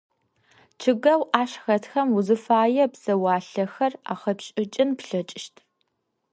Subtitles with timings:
[0.79, 5.55] Чъыгэу ащ хэтхэм узыфае псэуалъэхэр ахэпшӏыкӏын плъэкӏыщт.